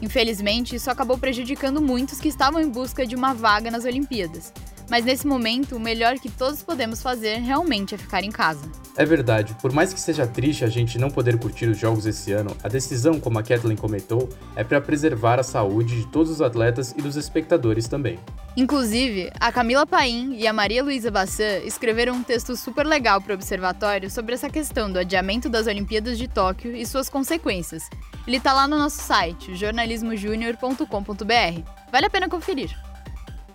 Infelizmente, 0.00 0.76
isso 0.76 0.90
acabou 0.90 1.18
prejudicando 1.18 1.82
muitos 1.82 2.20
que 2.20 2.28
estavam 2.28 2.60
em 2.60 2.70
busca 2.70 3.06
de 3.06 3.14
uma 3.14 3.34
vaga 3.34 3.70
nas 3.70 3.84
Olimpíadas. 3.84 4.52
Mas 4.90 5.04
nesse 5.04 5.26
momento, 5.26 5.76
o 5.76 5.80
melhor 5.80 6.18
que 6.18 6.30
todos 6.30 6.62
podemos 6.62 7.02
fazer 7.02 7.36
realmente 7.36 7.94
é 7.94 7.98
ficar 7.98 8.24
em 8.24 8.30
casa. 8.30 8.62
É 8.96 9.04
verdade, 9.04 9.54
por 9.60 9.72
mais 9.72 9.92
que 9.92 10.00
seja 10.00 10.26
triste 10.26 10.64
a 10.64 10.68
gente 10.68 10.98
não 10.98 11.10
poder 11.10 11.38
curtir 11.38 11.66
os 11.66 11.78
jogos 11.78 12.06
esse 12.06 12.32
ano, 12.32 12.56
a 12.64 12.68
decisão, 12.68 13.20
como 13.20 13.38
a 13.38 13.42
Kathleen 13.42 13.76
comentou, 13.76 14.28
é 14.56 14.64
para 14.64 14.80
preservar 14.80 15.38
a 15.38 15.42
saúde 15.42 16.00
de 16.00 16.06
todos 16.08 16.32
os 16.32 16.40
atletas 16.40 16.94
e 16.96 17.02
dos 17.02 17.16
espectadores 17.16 17.86
também. 17.86 18.18
Inclusive, 18.56 19.30
a 19.38 19.52
Camila 19.52 19.86
Paim 19.86 20.34
e 20.34 20.46
a 20.46 20.52
Maria 20.52 20.82
Luísa 20.82 21.12
Bassan 21.12 21.58
escreveram 21.64 22.14
um 22.14 22.22
texto 22.24 22.56
super 22.56 22.84
legal 22.84 23.20
para 23.20 23.32
o 23.32 23.34
Observatório 23.34 24.10
sobre 24.10 24.34
essa 24.34 24.50
questão 24.50 24.90
do 24.90 24.98
adiamento 24.98 25.48
das 25.48 25.68
Olimpíadas 25.68 26.18
de 26.18 26.26
Tóquio 26.26 26.74
e 26.74 26.84
suas 26.84 27.08
consequências. 27.08 27.88
Ele 28.26 28.38
está 28.38 28.52
lá 28.52 28.66
no 28.66 28.76
nosso 28.76 29.00
site, 29.00 29.54
jornalismojunior.com.br. 29.54 31.62
Vale 31.92 32.06
a 32.06 32.10
pena 32.10 32.28
conferir. 32.28 32.87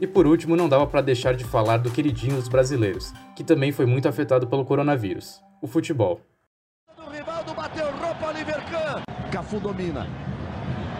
E 0.04 0.08
por 0.08 0.28
último, 0.28 0.58
não 0.58 0.68
dava 0.68 0.86
para 0.86 1.00
deixar 1.00 1.34
de 1.34 1.46
falar 1.46 1.78
do 1.78 1.90
queridinho 1.90 2.36
dos 2.36 2.50
brasileiros, 2.50 3.14
que 3.38 3.42
também 3.42 3.72
foi 3.72 3.86
muito 3.86 4.06
afetado 4.06 4.46
pelo 4.46 4.66
coronavírus: 4.66 5.42
o 5.62 5.66
futebol. 5.66 6.20
O 6.98 7.10
Rivaldo 7.10 7.54
bateu 7.54 7.86
roupa 7.86 8.28
Oliver 8.28 8.62
Kahn. 8.70 9.02
Cafu 9.32 9.62
domina. 9.62 10.06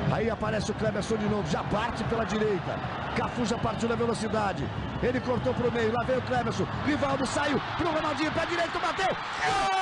Aí 0.10 0.30
aparece 0.30 0.72
o 0.72 0.74
Cleberson 0.76 1.18
de 1.18 1.28
novo, 1.28 1.46
já 1.52 1.66
parte 1.66 2.02
pela 2.06 2.24
direita. 2.24 2.80
Cafu 3.14 3.46
já 3.46 3.58
partiu 3.58 3.90
na 3.90 3.96
velocidade. 3.96 4.64
Ele 5.02 5.20
cortou 5.20 5.54
pro 5.54 5.70
meio, 5.70 5.92
lá 5.92 6.06
vem 6.06 6.18
o 6.20 6.22
Cleberson. 6.22 6.66
Rivaldo 6.86 7.28
saiu 7.28 7.60
pro 7.78 7.92
Ronaldinho, 7.92 8.32
pé 8.32 8.46
direito, 8.46 8.80
bateu. 8.80 9.10
Gol! 9.10 9.73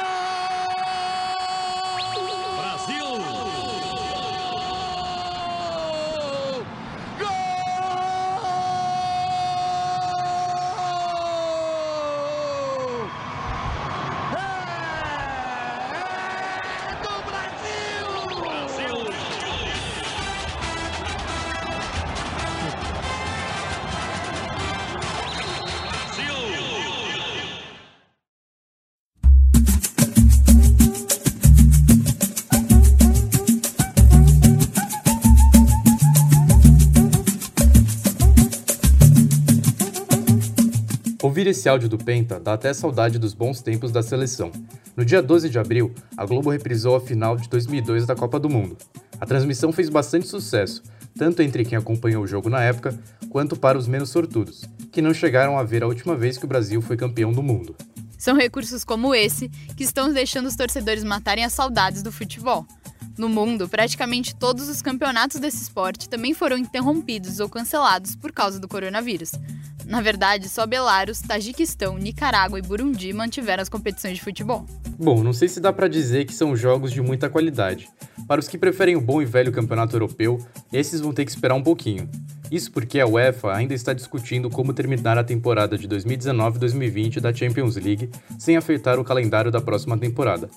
Ouvir 41.41 41.49
esse 41.49 41.67
áudio 41.67 41.89
do 41.89 41.97
Penta 41.97 42.39
dá 42.39 42.53
até 42.53 42.71
saudade 42.71 43.17
dos 43.17 43.33
bons 43.33 43.63
tempos 43.63 43.91
da 43.91 44.03
seleção. 44.03 44.51
No 44.95 45.03
dia 45.03 45.23
12 45.23 45.49
de 45.49 45.57
abril, 45.57 45.91
a 46.15 46.23
Globo 46.23 46.51
reprisou 46.51 46.95
a 46.95 47.01
final 47.01 47.35
de 47.35 47.49
2002 47.49 48.05
da 48.05 48.15
Copa 48.15 48.39
do 48.39 48.47
Mundo. 48.47 48.77
A 49.19 49.25
transmissão 49.25 49.71
fez 49.71 49.89
bastante 49.89 50.27
sucesso, 50.27 50.83
tanto 51.17 51.41
entre 51.41 51.65
quem 51.65 51.75
acompanhou 51.75 52.23
o 52.23 52.27
jogo 52.27 52.47
na 52.47 52.61
época, 52.61 52.95
quanto 53.27 53.55
para 53.55 53.75
os 53.75 53.87
menos 53.87 54.11
sortudos, 54.11 54.65
que 54.91 55.01
não 55.01 55.15
chegaram 55.15 55.57
a 55.57 55.63
ver 55.63 55.81
a 55.81 55.87
última 55.87 56.15
vez 56.15 56.37
que 56.37 56.45
o 56.45 56.47
Brasil 56.47 56.79
foi 56.79 56.95
campeão 56.95 57.31
do 57.31 57.41
mundo. 57.41 57.75
São 58.19 58.37
recursos 58.37 58.83
como 58.83 59.15
esse 59.15 59.49
que 59.75 59.83
estão 59.83 60.13
deixando 60.13 60.45
os 60.45 60.55
torcedores 60.55 61.03
matarem 61.03 61.43
as 61.43 61.53
saudades 61.53 62.03
do 62.03 62.11
futebol. 62.11 62.67
No 63.17 63.27
mundo, 63.27 63.67
praticamente 63.67 64.35
todos 64.35 64.69
os 64.69 64.81
campeonatos 64.81 65.39
desse 65.39 65.63
esporte 65.63 66.07
também 66.07 66.35
foram 66.35 66.57
interrompidos 66.57 67.39
ou 67.39 67.49
cancelados 67.49 68.15
por 68.15 68.31
causa 68.31 68.59
do 68.59 68.67
coronavírus. 68.67 69.31
Na 69.91 69.99
verdade, 69.99 70.47
só 70.47 70.65
Belarus, 70.65 71.19
Tajiquistão, 71.19 71.97
Nicarágua 71.97 72.57
e 72.57 72.61
Burundi 72.61 73.11
mantiveram 73.11 73.61
as 73.61 73.67
competições 73.67 74.15
de 74.15 74.23
futebol. 74.23 74.65
Bom, 74.97 75.21
não 75.21 75.33
sei 75.33 75.49
se 75.49 75.59
dá 75.59 75.73
para 75.73 75.89
dizer 75.89 76.23
que 76.23 76.33
são 76.33 76.55
jogos 76.55 76.93
de 76.93 77.01
muita 77.01 77.29
qualidade. 77.29 77.89
Para 78.25 78.39
os 78.39 78.47
que 78.47 78.57
preferem 78.57 78.95
o 78.95 79.01
bom 79.01 79.21
e 79.21 79.25
velho 79.25 79.51
campeonato 79.51 79.93
europeu, 79.93 80.39
esses 80.71 81.01
vão 81.01 81.11
ter 81.11 81.25
que 81.25 81.31
esperar 81.31 81.55
um 81.55 81.61
pouquinho. 81.61 82.09
Isso 82.49 82.71
porque 82.71 83.01
a 83.01 83.05
UEFA 83.05 83.53
ainda 83.53 83.73
está 83.73 83.91
discutindo 83.91 84.49
como 84.49 84.73
terminar 84.73 85.17
a 85.17 85.25
temporada 85.25 85.77
de 85.77 85.89
2019-2020 85.89 87.19
da 87.19 87.33
Champions 87.33 87.75
League 87.75 88.09
sem 88.39 88.55
afetar 88.55 88.97
o 88.97 89.03
calendário 89.03 89.51
da 89.51 89.59
próxima 89.59 89.97
temporada. 89.97 90.49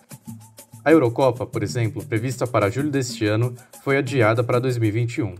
A 0.84 0.92
Eurocopa, 0.92 1.44
por 1.44 1.64
exemplo, 1.64 2.04
prevista 2.04 2.46
para 2.46 2.70
julho 2.70 2.90
deste 2.90 3.26
ano, 3.26 3.52
foi 3.82 3.96
adiada 3.96 4.44
para 4.44 4.60
2021. 4.60 5.34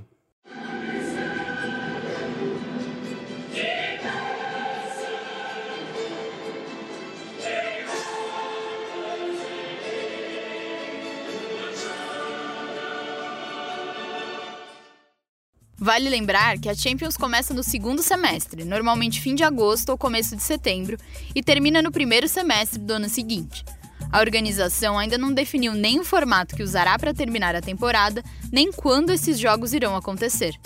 Vale 15.95 16.11
lembrar 16.11 16.59
que 16.59 16.69
a 16.69 16.75
Champions 16.75 17.17
começa 17.17 17.55
no 17.55 17.63
segundo 17.63 18.03
semestre, 18.03 18.65
normalmente 18.65 19.21
fim 19.21 19.33
de 19.33 19.45
agosto 19.45 19.91
ou 19.91 19.97
começo 19.97 20.35
de 20.35 20.43
setembro, 20.43 20.99
e 21.33 21.41
termina 21.41 21.81
no 21.81 21.93
primeiro 21.93 22.27
semestre 22.27 22.81
do 22.81 22.95
ano 22.95 23.09
seguinte. 23.09 23.65
A 24.11 24.19
organização 24.19 24.99
ainda 24.99 25.17
não 25.17 25.33
definiu 25.33 25.73
nem 25.73 26.01
o 26.01 26.05
formato 26.05 26.57
que 26.57 26.65
usará 26.65 26.99
para 26.99 27.15
terminar 27.15 27.55
a 27.55 27.61
temporada, 27.61 28.25
nem 28.51 28.73
quando 28.73 29.11
esses 29.11 29.39
jogos 29.39 29.73
irão 29.73 29.95
acontecer. 29.95 30.59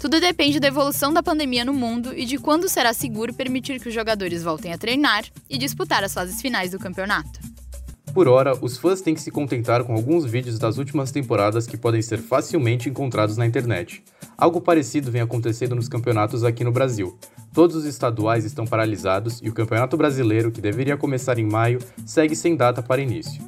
Tudo 0.00 0.18
depende 0.18 0.58
da 0.58 0.66
evolução 0.66 1.12
da 1.12 1.22
pandemia 1.22 1.64
no 1.64 1.72
mundo 1.72 2.12
e 2.12 2.24
de 2.24 2.36
quando 2.36 2.68
será 2.68 2.92
seguro 2.92 3.32
permitir 3.32 3.78
que 3.78 3.88
os 3.88 3.94
jogadores 3.94 4.42
voltem 4.42 4.72
a 4.72 4.78
treinar 4.78 5.24
e 5.48 5.58
disputar 5.58 6.02
as 6.02 6.12
fases 6.12 6.42
finais 6.42 6.72
do 6.72 6.78
campeonato. 6.80 7.51
Por 8.12 8.28
hora, 8.28 8.52
os 8.60 8.76
fãs 8.76 9.00
têm 9.00 9.14
que 9.14 9.22
se 9.22 9.30
contentar 9.30 9.84
com 9.84 9.94
alguns 9.94 10.26
vídeos 10.26 10.58
das 10.58 10.76
últimas 10.76 11.10
temporadas 11.10 11.66
que 11.66 11.78
podem 11.78 12.02
ser 12.02 12.18
facilmente 12.18 12.90
encontrados 12.90 13.38
na 13.38 13.46
internet. 13.46 14.04
Algo 14.36 14.60
parecido 14.60 15.10
vem 15.10 15.22
acontecendo 15.22 15.74
nos 15.74 15.88
campeonatos 15.88 16.44
aqui 16.44 16.62
no 16.62 16.70
Brasil. 16.70 17.18
Todos 17.54 17.74
os 17.74 17.86
estaduais 17.86 18.44
estão 18.44 18.66
paralisados 18.66 19.40
e 19.42 19.48
o 19.48 19.54
Campeonato 19.54 19.96
Brasileiro, 19.96 20.52
que 20.52 20.60
deveria 20.60 20.96
começar 20.96 21.38
em 21.38 21.46
maio, 21.46 21.78
segue 22.04 22.36
sem 22.36 22.54
data 22.54 22.82
para 22.82 23.00
início. 23.00 23.40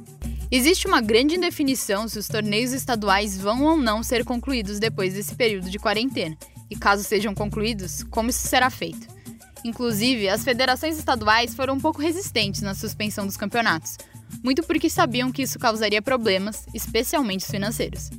Existe 0.51 0.87
uma 0.87 1.01
grande 1.01 1.35
indefinição 1.35 2.09
se 2.09 2.19
os 2.19 2.29
torneios 2.29 2.73
estaduais 2.73 3.37
vão 3.37 3.65
ou 3.65 3.77
não 3.77 4.03
ser 4.03 4.25
concluídos 4.25 4.79
depois 4.79 5.13
desse 5.13 5.35
período 5.35 5.69
de 5.69 5.79
quarentena, 5.79 6.37
e 6.71 6.77
caso 6.77 7.03
sejam 7.05 7.35
concluídos, 7.35 8.03
como 8.05 8.31
isso 8.31 8.47
será 8.47 8.71
feito. 8.71 9.13
Inclusive, 9.65 10.29
as 10.29 10.45
federações 10.45 10.99
estaduais 10.99 11.55
foram 11.55 11.75
um 11.75 11.81
pouco 11.81 12.01
resistentes 12.01 12.61
na 12.61 12.75
suspensão 12.75 13.27
dos 13.27 13.37
campeonatos, 13.37 13.97
muito 14.43 14.63
porque 14.63 14.91
sabiam 14.91 15.31
que 15.31 15.43
isso 15.43 15.59
causaria 15.59 16.03
problemas, 16.03 16.67
especialmente 16.75 17.47
financeiros. 17.47 18.11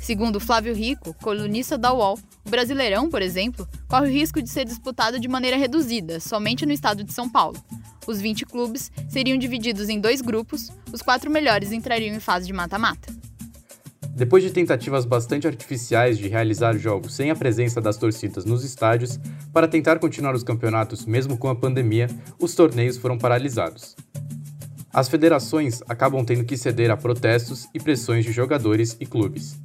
Segundo 0.00 0.40
Flávio 0.40 0.74
Rico, 0.74 1.14
colunista 1.22 1.76
da 1.76 1.92
UOL, 1.92 2.18
o 2.44 2.50
Brasileirão, 2.50 3.10
por 3.10 3.20
exemplo, 3.20 3.68
corre 3.86 4.08
o 4.08 4.12
risco 4.12 4.42
de 4.42 4.48
ser 4.48 4.64
disputado 4.64 5.20
de 5.20 5.28
maneira 5.28 5.56
reduzida, 5.56 6.18
somente 6.18 6.64
no 6.64 6.72
estado 6.72 7.04
de 7.04 7.12
São 7.12 7.28
Paulo. 7.28 7.62
Os 8.06 8.20
20 8.20 8.46
clubes 8.46 8.90
seriam 9.08 9.36
divididos 9.36 9.88
em 9.88 10.00
dois 10.00 10.20
grupos, 10.20 10.72
os 10.92 11.02
quatro 11.02 11.30
melhores 11.30 11.70
entrariam 11.70 12.16
em 12.16 12.20
fase 12.20 12.46
de 12.46 12.52
mata-mata. 12.52 13.12
Depois 14.16 14.42
de 14.42 14.50
tentativas 14.50 15.04
bastante 15.04 15.46
artificiais 15.46 16.18
de 16.18 16.28
realizar 16.28 16.76
jogos 16.76 17.14
sem 17.14 17.30
a 17.30 17.36
presença 17.36 17.80
das 17.80 17.96
torcidas 17.96 18.44
nos 18.44 18.64
estádios, 18.64 19.18
para 19.52 19.68
tentar 19.68 19.98
continuar 19.98 20.34
os 20.34 20.42
campeonatos 20.42 21.06
mesmo 21.06 21.38
com 21.38 21.48
a 21.48 21.54
pandemia, 21.54 22.08
os 22.38 22.54
torneios 22.54 22.96
foram 22.96 23.16
paralisados. 23.16 23.94
As 24.92 25.08
federações 25.08 25.80
acabam 25.88 26.24
tendo 26.24 26.44
que 26.44 26.56
ceder 26.56 26.90
a 26.90 26.96
protestos 26.96 27.68
e 27.72 27.78
pressões 27.78 28.24
de 28.24 28.32
jogadores 28.32 28.96
e 28.98 29.06
clubes. 29.06 29.56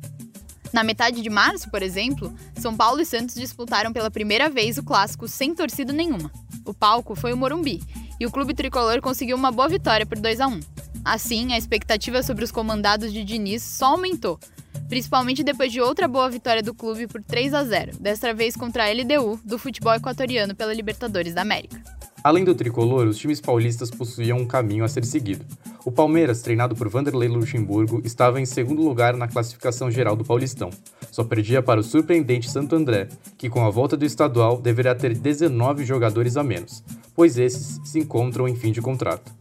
Na 0.71 0.83
metade 0.83 1.21
de 1.21 1.29
março, 1.29 1.71
por 1.71 1.81
exemplo, 1.81 2.33
São 2.57 2.75
Paulo 2.75 3.01
e 3.01 3.05
Santos 3.05 3.35
disputaram 3.35 3.91
pela 3.91 4.11
primeira 4.11 4.49
vez 4.49 4.77
o 4.77 4.83
clássico 4.83 5.27
sem 5.27 5.55
torcida 5.55 5.91
nenhuma. 5.91 6.31
O 6.65 6.73
palco 6.73 7.15
foi 7.15 7.33
o 7.33 7.37
Morumbi 7.37 7.81
e 8.19 8.25
o 8.25 8.31
clube 8.31 8.53
tricolor 8.53 9.01
conseguiu 9.01 9.37
uma 9.37 9.51
boa 9.51 9.69
vitória 9.69 10.05
por 10.05 10.19
2 10.19 10.41
a 10.41 10.47
1. 10.47 10.59
Assim, 11.03 11.53
a 11.53 11.57
expectativa 11.57 12.21
sobre 12.21 12.43
os 12.43 12.51
comandados 12.51 13.13
de 13.13 13.23
Diniz 13.23 13.63
só 13.63 13.93
aumentou, 13.93 14.39
principalmente 14.87 15.43
depois 15.43 15.71
de 15.71 15.81
outra 15.81 16.07
boa 16.07 16.29
vitória 16.29 16.61
do 16.61 16.73
clube 16.73 17.07
por 17.07 17.23
3 17.23 17.53
a 17.53 17.63
0, 17.63 17.97
desta 17.99 18.33
vez 18.33 18.55
contra 18.55 18.85
a 18.85 18.91
LDU 18.91 19.39
do 19.43 19.57
futebol 19.57 19.93
equatoriano 19.93 20.55
pela 20.55 20.73
Libertadores 20.73 21.33
da 21.33 21.41
América. 21.41 21.81
Além 22.25 22.43
do 22.43 22.55
tricolor, 22.55 23.05
os 23.05 23.19
times 23.19 23.39
paulistas 23.39 23.91
possuíam 23.91 24.39
um 24.39 24.47
caminho 24.47 24.83
a 24.83 24.87
ser 24.87 25.05
seguido. 25.05 25.45
O 25.85 25.91
Palmeiras, 25.91 26.41
treinado 26.41 26.75
por 26.75 26.89
Vanderlei 26.89 27.29
Luxemburgo, 27.29 28.01
estava 28.03 28.41
em 28.41 28.45
segundo 28.47 28.81
lugar 28.81 29.15
na 29.15 29.27
classificação 29.27 29.91
geral 29.91 30.15
do 30.15 30.25
Paulistão. 30.25 30.71
Só 31.11 31.23
perdia 31.23 31.61
para 31.61 31.79
o 31.79 31.83
surpreendente 31.83 32.49
Santo 32.49 32.75
André, 32.75 33.09
que 33.37 33.47
com 33.47 33.63
a 33.63 33.69
volta 33.69 33.95
do 33.95 34.03
estadual 34.03 34.59
deverá 34.59 34.95
ter 34.95 35.15
19 35.15 35.85
jogadores 35.85 36.35
a 36.35 36.43
menos, 36.43 36.83
pois 37.13 37.37
esses 37.37 37.79
se 37.83 37.99
encontram 37.99 38.47
em 38.47 38.55
fim 38.55 38.71
de 38.71 38.81
contrato. 38.81 39.31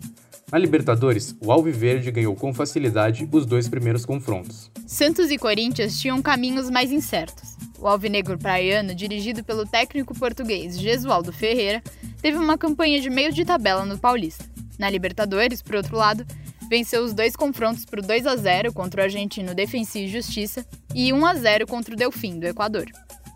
Na 0.55 0.61
Libertadores, 0.61 1.35
o 1.41 1.51
Alviverde 1.51 2.13
ganhou 2.13 2.37
com 2.37 2.55
facilidade 2.55 3.29
os 3.33 3.45
dois 3.45 3.69
primeiros 3.69 4.07
confrontos. 4.07 4.71
Santos 4.87 5.29
e 5.33 5.37
Corinthians 5.37 5.99
tinham 6.01 6.23
caminhos 6.23 6.71
mais 6.71 6.93
incertos. 6.93 7.57
O 7.77 7.89
Alvinegro 7.89 8.39
Praiano, 8.39 8.95
dirigido 8.95 9.43
pelo 9.43 9.67
técnico 9.67 10.17
português 10.17 10.79
Gesualdo 10.79 11.33
Ferreira, 11.33 11.83
teve 12.23 12.39
uma 12.39 12.57
campanha 12.57 13.01
de 13.01 13.11
meio 13.11 13.33
de 13.33 13.45
tabela 13.45 13.85
no 13.85 13.99
Paulista. 13.99 14.45
Na 14.79 14.89
Libertadores, 14.89 15.61
por 15.61 15.75
outro 15.75 15.97
lado, 15.97 16.25
venceu 16.71 17.03
os 17.03 17.13
dois 17.13 17.35
confrontos 17.35 17.85
por 17.85 18.01
2 18.01 18.25
a 18.25 18.37
0 18.37 18.73
contra 18.73 19.01
o 19.01 19.05
argentino 19.05 19.57
Defensa 19.57 19.99
e 19.99 20.07
Justiça 20.07 20.65
e 20.95 21.13
1 21.13 21.27
a 21.27 21.35
0 21.35 21.67
contra 21.67 21.95
o 21.95 21.97
Delfim 21.97 22.39
do 22.39 22.47
Equador. 22.47 22.87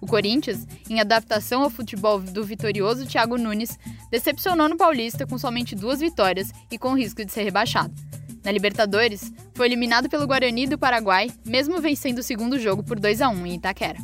O 0.00 0.06
Corinthians, 0.06 0.66
em 0.88 1.00
adaptação 1.00 1.62
ao 1.62 1.70
futebol 1.70 2.20
do 2.20 2.44
vitorioso 2.44 3.06
Thiago 3.06 3.36
Nunes, 3.36 3.78
decepcionou 4.10 4.68
no 4.68 4.76
Paulista 4.76 5.26
com 5.26 5.38
somente 5.38 5.74
duas 5.74 6.00
vitórias 6.00 6.52
e 6.70 6.78
com 6.78 6.96
risco 6.96 7.24
de 7.24 7.32
ser 7.32 7.42
rebaixado. 7.42 7.94
Na 8.44 8.52
Libertadores, 8.52 9.32
foi 9.54 9.66
eliminado 9.66 10.08
pelo 10.08 10.26
Guarani 10.26 10.66
do 10.66 10.78
Paraguai, 10.78 11.30
mesmo 11.44 11.80
vencendo 11.80 12.18
o 12.18 12.22
segundo 12.22 12.58
jogo 12.58 12.82
por 12.82 12.98
2 12.98 13.20
a 13.20 13.28
1 13.28 13.46
em 13.46 13.54
Itaquera. 13.56 13.98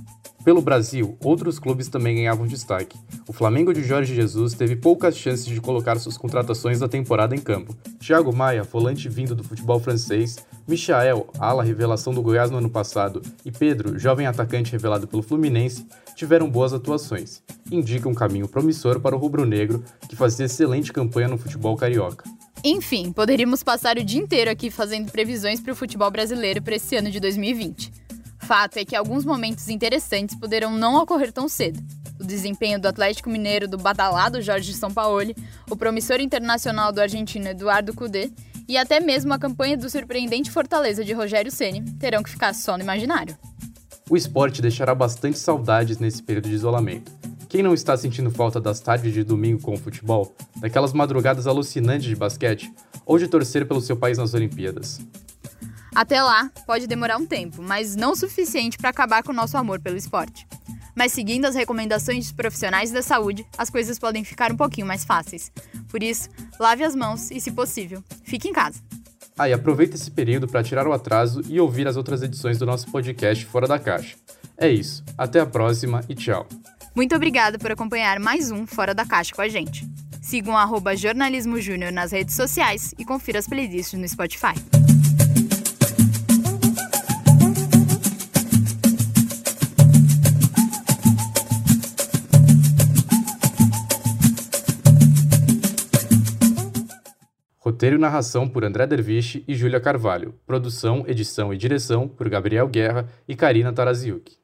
Pelo 0.45 0.61
Brasil, 0.61 1.17
outros 1.25 1.59
clubes 1.59 1.89
também 1.89 2.17
ganhavam 2.17 2.47
destaque. 2.47 2.99
O 3.27 3.33
Flamengo 3.33 3.73
de 3.73 3.83
Jorge 3.83 4.15
Jesus 4.15 4.53
teve 4.53 4.77
poucas 4.77 5.17
chances 5.17 5.47
de 5.47 5.59
colocar 5.59 5.99
suas 5.99 6.19
contratações 6.19 6.81
da 6.81 6.87
temporada 6.87 7.35
em 7.35 7.41
campo. 7.41 7.75
Thiago 7.99 8.31
Maia, 8.31 8.63
volante 8.63 9.09
vindo 9.09 9.35
do 9.35 9.43
futebol 9.43 9.81
francês, 9.81 10.37
Michael, 10.69 11.29
ala 11.39 11.63
revelação 11.63 12.13
do 12.13 12.21
Goiás 12.21 12.51
no 12.51 12.59
ano 12.59 12.69
passado, 12.69 13.23
e 13.43 13.51
Pedro, 13.51 13.99
jovem 13.99 14.27
atacante 14.27 14.73
revelado 14.73 15.09
pelo 15.09 15.23
Fluminense, 15.23 15.87
tiveram 16.15 16.51
boas 16.51 16.75
atuações. 16.75 17.43
Indica 17.73 18.07
um 18.07 18.15
caminho 18.15 18.47
promissor 18.47 19.01
para 19.01 19.17
o 19.17 19.19
rubro-negro, 19.19 19.83
que 20.07 20.15
fazia 20.15 20.45
excelente 20.45 20.93
campanha 20.93 21.29
no 21.29 21.39
futebol 21.39 21.75
carioca. 21.75 22.29
Enfim, 22.63 23.13
poderíamos 23.13 23.63
passar 23.63 23.97
o 23.97 24.05
dia 24.05 24.21
inteiro 24.21 24.51
aqui 24.51 24.71
fazendo 24.71 25.11
previsões 25.11 25.59
para 25.59 25.73
o 25.73 25.77
futebol 25.77 26.11
brasileiro 26.11 26.61
para 26.61 26.77
esse 26.77 26.97
ano 26.97 27.11
de 27.11 27.19
2020. 27.19 28.04
Fato 28.45 28.77
é 28.77 28.85
que 28.85 28.95
alguns 28.95 29.25
momentos 29.25 29.71
interessantes 29.71 30.37
poderão 30.37 30.71
não 30.77 31.03
ocorrer 31.03 31.33
tão 31.33 31.49
cedo. 31.49 31.83
O 32.21 32.25
desempenho 32.25 32.79
do 32.79 32.87
Atlético 32.87 33.31
Mineiro 33.31 33.67
do 33.67 33.79
badalado 33.79 34.43
Jorge 34.43 34.75
Sampaoli, 34.75 35.35
o 35.71 35.75
promissor 35.75 36.21
internacional 36.21 36.93
do 36.93 37.01
argentino 37.01 37.49
Eduardo 37.49 37.95
Cudê 37.95 38.31
e 38.69 38.77
até 38.77 39.01
mesmo 39.01 39.33
a 39.33 39.39
campanha 39.39 39.79
do 39.79 39.89
surpreendente 39.89 40.51
Fortaleza 40.51 41.03
de 41.03 41.15
Rogério 41.15 41.51
Ceni 41.51 41.83
terão 41.93 42.23
que 42.23 42.29
ficar 42.29 42.55
só 42.55 42.77
no 42.77 42.83
imaginário. 42.83 43.37
O 44.11 44.17
esporte 44.17 44.61
deixará 44.61 44.95
bastante 44.95 45.39
saudades 45.39 45.99
nesse 45.99 46.23
período 46.23 46.51
de 46.51 46.55
isolamento. 46.55 47.11
Quem 47.49 47.63
não 47.63 47.73
está 47.73 47.97
sentindo 47.97 48.31
falta 48.31 48.61
das 48.61 48.79
tardes 48.79 49.15
de 49.15 49.25
domingo 49.25 49.63
com 49.63 49.73
o 49.73 49.79
futebol, 49.79 50.35
daquelas 50.57 50.93
madrugadas 50.93 51.47
alucinantes 51.47 52.07
de 52.07 52.17
basquete 52.17 52.71
ou 53.07 53.19
de 53.19 53.27
torcer 53.27 53.67
pelo 53.67 53.81
seu 53.81 53.97
país 53.97 54.19
nas 54.19 54.35
Olimpíadas? 54.35 55.01
Até 55.95 56.21
lá, 56.21 56.51
pode 56.67 56.89
demorar 56.89 57.17
um 57.19 57.27
tempo, 57.27 57.63
mas 57.63 57.95
não 57.95 58.13
o 58.13 58.17
suficiente 58.17 58.77
para 58.77 58.91
acabar 58.91 59.23
com 59.23 59.31
o 59.31 59.35
nosso 59.35 59.57
amor 59.57 59.79
pelo 59.79 59.97
esporte. 59.97 60.47
Mas 60.95 61.13
seguindo 61.13 61.45
as 61.45 61.55
recomendações 61.55 62.25
dos 62.25 62.33
profissionais 62.33 62.91
da 62.91 63.01
saúde, 63.01 63.47
as 63.57 63.71
coisas 63.71 63.99
podem 63.99 64.25
ficar 64.25 64.53
um 64.53 64.57
pouquinho 64.57 64.87
mais 64.87 65.05
fáceis. 65.05 65.53
Por 65.89 66.03
isso, 66.03 66.29
lave 66.59 66.83
as 66.83 66.97
mãos 66.97 67.31
e, 67.31 67.41
se 67.41 67.53
possível, 67.53 68.03
fique 68.25 68.49
em 68.49 68.53
casa. 68.53 68.81
Ah, 69.39 69.49
e 69.49 69.53
aproveita 69.53 69.95
esse 69.95 70.11
período 70.11 70.49
para 70.49 70.63
tirar 70.63 70.87
o 70.87 70.93
atraso 70.93 71.41
e 71.49 71.61
ouvir 71.61 71.87
as 71.87 71.97
outras 71.97 72.23
edições 72.23 72.59
do 72.59 72.67
nosso 72.67 72.91
podcast 72.91 73.45
Fora 73.47 73.69
da 73.69 73.79
Caixa. 73.79 74.17
É 74.57 74.69
isso, 74.69 75.03
até 75.17 75.41
a 75.41 75.47
próxima 75.47 76.01
e 76.09 76.15
tchau. 76.15 76.47
Muito 76.95 77.15
obrigada 77.15 77.59
por 77.59 77.71
acompanhar 77.73 78.19
mais 78.21 78.51
um 78.51 78.67
Fora 78.67 78.95
da 78.95 79.05
Caixa 79.05 79.35
com 79.35 79.43
a 79.43 79.49
gente. 79.49 79.85
Sigam 80.23 80.55
o 80.55 80.97
Jornalismo 80.97 81.61
Júnior 81.61 81.93
nas 81.93 82.13
redes 82.13 82.35
sociais 82.35 82.95
e 82.99 83.05
confira 83.05 83.41
as 83.41 83.49
playlists 83.49 83.99
no 83.99 84.09
Spotify. 84.09 84.55
Roteiro 97.65 97.97
e 97.97 97.99
narração 97.99 98.47
por 98.47 98.63
André 98.63 98.87
Derviche 98.87 99.43
e 99.49 99.55
Júlia 99.55 99.81
Carvalho. 99.81 100.35
Produção, 100.47 101.03
edição 101.09 101.51
e 101.51 101.57
direção 101.57 102.07
por 102.07 102.29
Gabriel 102.29 102.69
Guerra 102.69 103.09
e 103.27 103.35
Karina 103.35 103.73
Taraziuk. 103.73 104.37